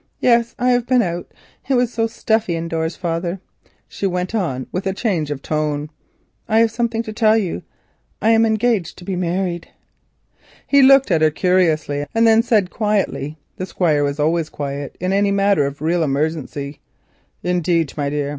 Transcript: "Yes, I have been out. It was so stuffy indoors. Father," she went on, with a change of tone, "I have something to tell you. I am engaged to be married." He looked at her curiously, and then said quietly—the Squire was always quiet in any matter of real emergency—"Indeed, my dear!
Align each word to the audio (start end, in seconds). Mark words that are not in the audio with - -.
"Yes, 0.19 0.55
I 0.57 0.71
have 0.71 0.87
been 0.87 1.03
out. 1.03 1.31
It 1.69 1.75
was 1.75 1.93
so 1.93 2.07
stuffy 2.07 2.55
indoors. 2.55 2.95
Father," 2.95 3.39
she 3.87 4.07
went 4.07 4.33
on, 4.33 4.65
with 4.71 4.87
a 4.87 4.93
change 4.95 5.29
of 5.29 5.43
tone, 5.43 5.91
"I 6.49 6.57
have 6.57 6.71
something 6.71 7.03
to 7.03 7.13
tell 7.13 7.37
you. 7.37 7.61
I 8.19 8.31
am 8.31 8.43
engaged 8.43 8.97
to 8.97 9.03
be 9.05 9.15
married." 9.15 9.67
He 10.65 10.81
looked 10.81 11.11
at 11.11 11.21
her 11.21 11.29
curiously, 11.29 12.07
and 12.15 12.25
then 12.25 12.41
said 12.41 12.71
quietly—the 12.71 13.65
Squire 13.67 14.03
was 14.03 14.19
always 14.19 14.49
quiet 14.49 14.97
in 14.99 15.13
any 15.13 15.29
matter 15.29 15.67
of 15.67 15.83
real 15.83 16.01
emergency—"Indeed, 16.01 17.93
my 17.95 18.09
dear! 18.09 18.29